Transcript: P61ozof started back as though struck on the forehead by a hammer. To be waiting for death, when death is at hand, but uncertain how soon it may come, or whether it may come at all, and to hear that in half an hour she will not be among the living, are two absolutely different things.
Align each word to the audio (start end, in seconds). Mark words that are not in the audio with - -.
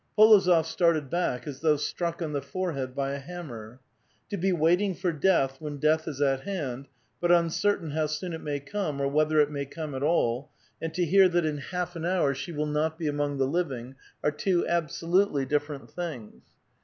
P61ozof 0.17 0.65
started 0.65 1.09
back 1.11 1.45
as 1.45 1.59
though 1.59 1.77
struck 1.77 2.23
on 2.23 2.33
the 2.33 2.41
forehead 2.41 2.95
by 2.95 3.11
a 3.11 3.19
hammer. 3.19 3.79
To 4.31 4.37
be 4.37 4.51
waiting 4.51 4.95
for 4.95 5.11
death, 5.11 5.61
when 5.61 5.77
death 5.77 6.07
is 6.07 6.19
at 6.19 6.41
hand, 6.41 6.87
but 7.19 7.31
uncertain 7.31 7.91
how 7.91 8.07
soon 8.07 8.33
it 8.33 8.41
may 8.41 8.59
come, 8.61 8.99
or 8.99 9.07
whether 9.07 9.39
it 9.39 9.51
may 9.51 9.67
come 9.67 9.93
at 9.93 10.01
all, 10.01 10.49
and 10.81 10.91
to 10.95 11.05
hear 11.05 11.29
that 11.29 11.45
in 11.45 11.59
half 11.59 11.95
an 11.95 12.05
hour 12.07 12.33
she 12.33 12.51
will 12.51 12.65
not 12.65 12.97
be 12.97 13.05
among 13.05 13.37
the 13.37 13.45
living, 13.45 13.93
are 14.23 14.31
two 14.31 14.67
absolutely 14.67 15.45
different 15.45 15.91
things. 15.91 16.41